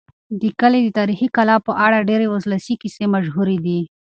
[0.41, 3.79] د کلي د تاریخي کلا په اړه ډېرې ولسي کیسې مشهورې دي.